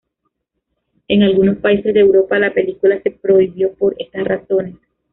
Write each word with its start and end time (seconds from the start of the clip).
En 1.07 1.21
algunos 1.21 1.57
países 1.57 1.93
de 1.93 1.99
Europa 1.99 2.39
la 2.39 2.51
película 2.51 2.99
se 3.03 3.11
prohibió 3.11 3.75
por 3.75 3.93
estas 3.99 4.23
razones. 4.23 4.73